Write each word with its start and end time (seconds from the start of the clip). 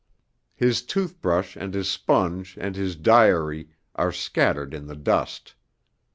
His 0.55 0.81
toothbrush 0.81 1.55
and 1.55 1.75
his 1.75 1.87
sponge 1.87 2.57
and 2.59 2.75
his 2.75 2.95
diary 2.95 3.69
are 3.93 4.11
scattered 4.11 4.73
in 4.73 4.87
the 4.87 4.95
dust. 4.95 5.53